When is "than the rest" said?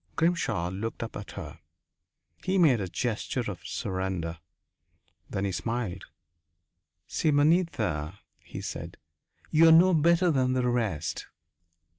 10.31-11.27